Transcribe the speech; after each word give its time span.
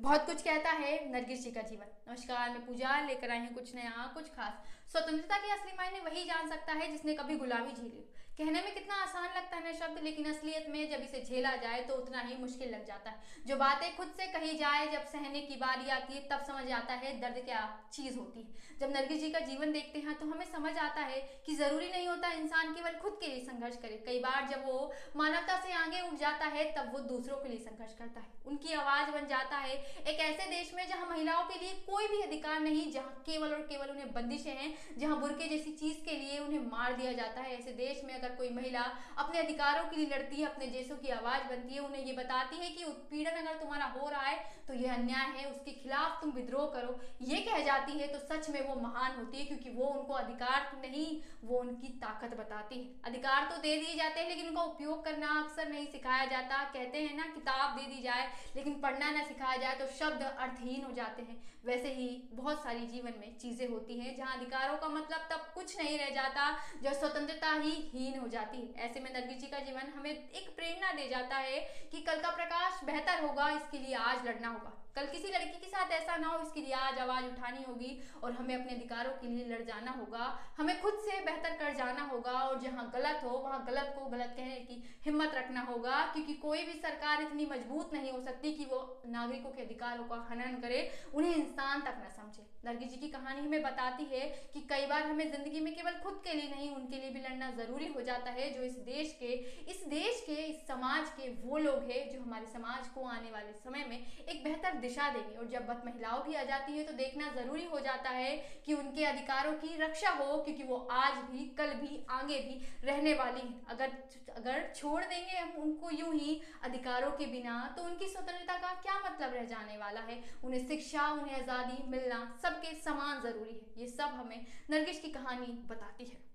बहुत 0.00 0.26
कुछ 0.26 0.42
कहता 0.42 0.70
है 0.70 0.92
नरगिस 1.12 1.42
जी 1.44 1.50
का 1.50 1.62
जीवन। 1.62 1.86
नमस्कार, 2.08 2.50
मैं 2.50 2.66
पूजा, 2.66 3.00
लेकर 3.00 3.30
आई 3.30 3.38
हूँ 3.38 3.48
कुछ 3.48 3.74
नया, 3.74 4.06
कुछ 4.14 4.28
खास। 4.28 4.62
स्वतंत्रता 4.92 5.38
के 5.38 5.50
असली 5.50 5.72
मायने 5.72 6.00
वही 6.00 6.24
जान 6.24 6.48
सकता 6.48 6.72
है 6.72 6.90
जिसने 6.92 7.14
कभी 7.14 7.36
गुलामी 7.36 7.72
झेली। 7.72 8.04
कहने 8.40 8.60
में 8.62 8.72
कितना 8.74 8.94
आसान 8.96 9.24
लगता 9.36 9.56
है 9.56 9.62
ना 9.64 9.72
शब्द, 9.78 9.98
लेकिन 10.02 10.26
असलियत 10.26 10.68
में 10.68 10.90
जब 10.90 11.00
इसे 11.04 11.20
झेला 11.22 11.50
जाए 11.56 11.80
तो 11.84 11.94
उतना 11.94 12.20
ही 12.20 12.36
मुश्किल 12.36 12.70
लग 12.70 12.84
जाता 12.86 13.10
है। 13.10 13.44
जो 13.46 13.56
बातें 13.56 13.96
खुद 13.96 14.12
से 14.16 14.26
कही 14.28 14.56
जाए, 14.58 14.86
जब 14.86 15.04
सहने 15.06 15.40
की 15.40 15.56
बारी 15.56 15.90
आती 15.90 16.14
है, 16.14 16.20
तब 16.28 16.44
समझ 16.44 16.70
आता 16.72 16.94
है 16.94 17.12
दर्द 17.20 17.44
क्या 17.44 17.60
चीज़ 17.92 18.16
होती 18.18 18.42
है। 18.42 18.78
जब 18.80 18.92
नरगिस 18.92 19.20
जी 19.20 19.30
का 19.30 19.40
जीवन 19.40 19.72
देखते 19.72 19.98
हैं 19.98 20.14
तो 20.20 20.26
हमें 20.26 20.44
समझ 20.46 20.76
आता 20.78 21.02
है 21.02 21.20
कि 21.46 21.54
ज़रूरी 21.56 21.88
नहीं 21.88 22.08
होता 22.08 22.32
इंसान 22.34 22.72
केवल 22.74 22.96
खुद 23.02 23.18
के 23.20 23.26
लिए 23.26 23.40
संघर्ष 23.42 23.76
करे। 23.82 24.02
कई 24.06 24.18
बार 24.20 24.48
जब 24.50 24.64
वो 24.66 24.78
मानवता 25.16 25.60
से 25.60 25.72
आगे 25.74 26.00
उठ 26.08 26.18
जाता 26.20 26.46
है, 26.46 26.64
तब 26.72 26.90
वो 26.92 26.98
दूसरों 27.10 27.36
के 27.36 27.48
लिए 27.48 27.58
संघर्ष 27.60 27.94
करता 27.98 28.20
है। 28.20 28.32
उनकी 28.46 28.72
आवाज़ 28.74 29.10
बन 29.10 29.26
जाता 29.26 29.56
है 29.58 29.74
एक 29.74 30.20
ऐसे 30.20 30.48
देश 30.50 30.72
में 30.74 30.86
जहाँ 30.88 31.10
महिलाओं 31.10 31.44
के 31.44 31.58
लिए 31.58 31.74
कोई 31.90 32.08
भी 32.08 32.22
अधिकार 32.22 32.60
नहीं, 32.60 32.90
जहाँ 32.92 33.22
केवल 33.26 33.52
और 33.52 33.66
केवल 33.68 33.90
उन्हें 33.90 34.12
बंदिशें 34.14 34.50
हैं, 34.52 34.74
जहाँ 34.98 35.20
बुरके 35.20 35.48
जैसी 35.48 35.72
चीज़ 35.74 36.04
के 36.04 36.16
लिए 36.16 36.38
उन्हें 36.38 36.66
मार 36.68 36.96
दिया 36.96 37.12
जाता 37.12 37.40
है। 37.40 37.58
ऐसे 37.58 37.72
देश 37.76 38.02
में 38.04 38.14
अगर 38.14 38.28
कोई 38.36 38.50
महिला 38.52 38.84
अपने 39.18 39.38
अधिकारों 39.38 39.84
के 39.84 39.96
लिए 39.96 40.06
लड़ती 40.08 40.36
है, 40.36 40.46
अपने 40.46 40.66
देशों 40.68 40.96
की 40.96 41.08
आवाज़ 41.10 41.48
बनती 41.48 41.74
है, 41.74 41.80
उन्हें 41.80 42.04
ये 42.04 42.12
बताती 42.14 42.56
है 42.56 42.70
कि 42.70 42.84
उत्पीड़न 42.84 43.36
अगर 43.36 43.58
तुम्हारा 43.60 43.84
हो 43.96 44.08
रहा 44.08 44.22
है 44.22 44.38
तो 44.68 44.74
यह 44.74 44.94
अन्याय 44.94 45.26
है, 45.36 45.44
उसके 45.46 45.70
खिलाफ 45.72 46.20
तुम 46.20 46.30
विद्रोह 46.30 46.66
करो। 46.72 46.98
ये 47.22 47.40
कह 47.42 47.64
जाती 47.64 47.92
है 47.92 48.06
तो 48.08 48.18
सच 48.20 48.48
में 48.50 48.60
वो 48.68 48.74
महान 48.80 49.16
होती 49.16 49.38
है, 49.38 49.44
क्योंकि 49.44 49.70
वो 49.70 49.86
उनको 49.86 50.14
अधिकार 50.14 50.70
नहीं, 50.82 51.20
वो 51.44 51.58
उनकी 51.58 51.88
ताकत 52.00 52.36
बताती 52.38 52.78
है। 52.78 52.90
अधिकार 53.04 53.48
तो 53.50 53.56
दे 53.58 53.76
दिए 53.76 53.94
जाते 53.96 54.20
हैं, 54.20 54.28
लेकिन 54.28 54.48
उनका 54.48 54.62
उपयोग 54.64 55.04
करना 55.04 55.28
अक्सर 55.40 55.68
नहीं 55.68 55.86
सिखाया 55.86 56.24
जाता। 56.26 56.62
कहते 56.70 56.98
हैं 56.98 57.16
ना, 57.16 57.26
किताब 57.34 57.76
दे 57.78 57.86
दी 57.86 58.02
जाए, 58.02 58.30
लेकिन 58.56 58.80
पढ़ना 58.80 59.10
ना 59.10 59.24
सिखाया 59.24 59.56
जाए 59.56 59.78
तो 59.78 59.86
शब्द 59.98 60.22
अर्थहीन 60.24 60.84
हो 60.84 60.92
जाते 60.92 61.22
हैं। 61.22 61.42
वैसे 61.64 61.92
ही 61.94 62.08
बहुत 62.32 62.62
सारी 62.62 62.86
जीवन 62.86 63.14
में 63.20 63.36
चीज़ें 63.38 63.66
होती 63.68 63.98
हैं, 63.98 64.14
जहाँ 64.16 64.36
अधिकारों 64.36 64.76
का 64.76 64.88
मतलब 64.90 65.26
तब 65.30 65.50
कुछ 65.54 65.78
नहीं 65.78 65.98
रह 65.98 66.10
जाता, 66.10 66.50
जब 66.82 66.92
स्वतंत्रता 66.94 67.52
ही 67.54 67.70
हीन 67.92 68.19
हो 68.20 68.28
जाती। 68.28 68.62
ऐसे 68.78 69.00
में 69.00 69.12
नरगिस 69.12 69.40
जी 69.40 69.46
का 69.46 69.58
जीवन 69.60 69.92
हमें 69.96 70.10
एक 70.10 70.54
प्रेरणा 70.56 70.92
दे 70.92 71.08
जाता 71.08 71.36
है 71.38 71.60
कि 71.92 72.00
कल 72.00 72.20
का 72.20 72.30
प्रकाश 72.30 72.84
बेहतर 72.84 73.22
होगा, 73.22 73.50
इसके 73.50 73.78
लिए 73.78 73.94
आज 73.96 74.26
लड़ना 74.26 74.48
होगा। 74.48 74.76
कल 74.96 75.06
किसी 75.06 75.28
लड़की 75.28 75.58
के 75.60 75.66
साथ 75.68 75.92
ऐसा 75.92 76.16
ना 76.16 76.28
हो, 76.28 76.38
इसके 76.42 76.60
लिए 76.60 76.72
आज 76.74 76.98
आवाज़ 77.00 77.24
उठानी 77.24 77.62
होगी 77.62 77.90
और 78.22 78.32
हमें 78.32 78.54
अपने 78.54 78.74
अधिकारों 78.74 79.12
के 79.20 79.26
लिए 79.26 79.44
लड़ 79.46 79.62
जाना 79.64 79.90
होगा। 79.92 80.26
हमें 80.58 80.80
खुद 80.82 80.98
से 81.00 81.18
बेहतर 81.24 81.56
कर 81.58 81.74
जाना 81.76 82.02
होगा 82.04 82.32
और 82.40 82.60
जहाँ 82.60 82.90
गलत 82.94 83.20
हो, 83.24 83.30
वहाँ 83.38 83.64
गलत 83.66 83.94
को 83.98 84.06
गलत 84.08 84.34
कहने 84.36 84.56
की 84.60 84.82
हिम्मत 85.04 85.34
रखना 85.34 85.60
होगा, 85.62 86.00
क्योंकि 86.12 86.34
कोई 86.42 86.64
भी 86.64 86.72
सरकार 86.80 87.22
इतनी 87.22 87.46
मज़बूत 87.46 87.94
नहीं 87.94 88.10
हो 88.12 88.20
सकती 88.22 88.52
कि 88.52 88.64
वो 88.64 88.80
नागरिकों 89.08 89.50
के 89.50 89.62
अधिकारों 89.62 90.04
का 90.04 90.16
हनन 90.30 90.60
करे, 90.62 90.80
उन्हें 91.14 91.34
इंसान 91.34 91.80
तक 91.80 92.02
न 92.04 92.10
समझे। 92.16 92.48
नरगिस 92.64 92.90
जी 92.90 92.96
की 92.96 93.08
कहानी 93.08 93.40
हमें 93.40 93.62
बताती 93.62 94.04
है 94.06 94.20
कि 94.54 94.60
कई 94.70 94.86
बार 94.86 95.02
हमें 95.02 95.30
ज़िंदगी 95.30 95.60
में 95.60 95.74
केवल 95.74 95.98
खुद 96.02 96.20
के 96.24 96.32
लिए 96.32 96.50
नहीं, 96.50 96.70
उनके 96.70 96.96
लिए 96.96 97.10
भी 97.10 97.20
लड़ना 97.20 97.50
ज़रूरी 97.56 97.86
हो 97.88 98.02
जाता 98.02 98.30
है, 98.30 98.50
जो 98.54 98.62
इस 98.62 98.76
देश 98.86 99.16
के, 99.20 99.32
इस 99.70 99.84
देश 99.88 100.22
के, 100.26 100.34
इस 100.44 100.66
समाज 100.68 101.08
के 101.10 101.28
वो 101.42 101.58
लोग 101.60 101.90
हैं 101.90 102.08
जो 102.10 102.20
हमारे 102.22 102.46
समाज 102.48 102.88
को 102.88 103.04
आने 103.08 103.30
वाले 103.30 103.52
समय 103.54 103.84
में 103.88 103.98
एक 103.98 104.44
बेहतर 104.44 104.78
दिशा 104.80 105.08
देंगे। 105.10 105.36
और 105.36 105.46
जब 105.48 105.66
बात 105.66 105.82
महिलाओं 105.86 106.20
की 106.22 106.34
आ 106.34 106.42
जाती 106.44 106.72
है 106.72 106.84
तो 106.84 106.92
देखना 106.94 107.30
ज़रूरी 107.34 107.64
हो 107.66 107.80
जाता 107.80 108.10
है 108.12 108.36
कि 108.66 108.74
उनके 108.74 109.04
अधिकारों 109.06 109.52
की 109.54 109.76
रक्षा 109.78 110.10
हो, 110.12 110.36
क्योंकि 110.38 110.62
वो 110.64 110.76
आज 110.92 111.22
भी, 111.24 111.44
कल 111.58 111.74
भी, 111.76 112.04
आगे 112.10 112.38
भी 112.40 112.60
रहने 112.84 113.14
वाली 113.14 113.40
हैं। 113.40 113.66
अगर 113.68 113.98
अगर 114.30 114.72
छोड़ 114.74 115.02
देंगे 115.02 115.36
हम 115.36 115.50
उनको 115.60 115.90
यूँ 115.90 116.14
ही 116.14 116.40
अधिकारों 116.64 117.10
के 117.12 117.26
बिना 117.28 117.54
तो 117.76 117.82
उनकी 117.84 118.08
स्वतंत्रता 118.08 118.56
का 118.58 118.72
क्या 118.82 118.98
मतलब 119.00 119.34
रह 119.34 119.44
जाने 119.46 119.76
वाला 119.76 120.00
है? 120.02 120.22
उन्हें 120.44 120.66
शिक्षा, 120.68 121.08
उन्हें 121.12 121.36
आज़ादी 121.36 121.82
मिलना 121.90 122.18
सबके 122.42 122.74
समान 122.80 123.20
ज़रूरी 123.22 123.52
है। 123.52 123.80
ये 123.80 123.88
सब 123.88 124.14
हमें 124.14 124.46
नरगिस 124.70 125.00
की 125.00 125.08
कहानी 125.10 125.52
बताती 125.68 126.04
है। 126.04 126.29